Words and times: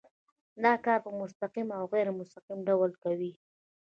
دا 0.63 0.73
کار 0.85 0.99
په 1.05 1.11
مستقیم 1.21 1.67
او 1.77 1.83
غیر 1.93 2.07
مستقیم 2.19 2.59
ډول 2.69 2.91
کوي. 3.03 3.31